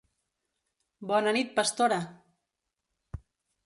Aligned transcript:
Bona 1.13 1.35
nit, 1.39 1.53
pastora! 1.61 2.03